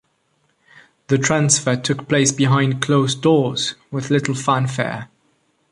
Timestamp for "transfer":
1.19-1.75